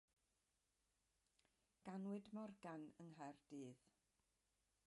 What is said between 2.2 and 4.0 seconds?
Morgan yng Nghaerdydd.